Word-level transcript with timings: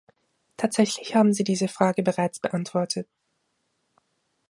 Tatsächlich 0.57 1.13
haben 1.13 1.31
Sie 1.31 1.43
diese 1.43 1.67
Frage 1.67 2.01
bereits 2.01 2.39
beantwortet. 2.39 3.07